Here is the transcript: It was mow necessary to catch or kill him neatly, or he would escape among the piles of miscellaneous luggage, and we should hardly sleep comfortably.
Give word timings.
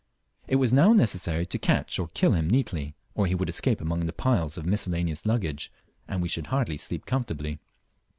It 0.47 0.55
was 0.55 0.73
mow 0.73 0.93
necessary 0.93 1.45
to 1.45 1.59
catch 1.59 1.99
or 1.99 2.07
kill 2.15 2.31
him 2.31 2.49
neatly, 2.49 2.95
or 3.13 3.27
he 3.27 3.35
would 3.35 3.49
escape 3.49 3.79
among 3.79 3.99
the 4.07 4.11
piles 4.11 4.57
of 4.57 4.65
miscellaneous 4.65 5.27
luggage, 5.27 5.71
and 6.07 6.23
we 6.23 6.27
should 6.27 6.47
hardly 6.47 6.77
sleep 6.77 7.05
comfortably. 7.05 7.59